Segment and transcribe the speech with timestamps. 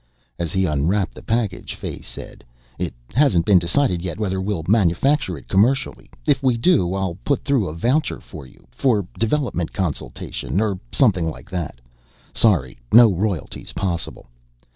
[0.39, 2.43] As he unwrapped the package, Fay said,
[2.79, 6.09] "It hasn't been decided yet whether we'll manufacture it commercially.
[6.25, 11.29] If we do, I'll put through a voucher for you for 'development consultation' or something
[11.29, 11.79] like that.
[12.33, 14.25] Sorry no royalty's possible.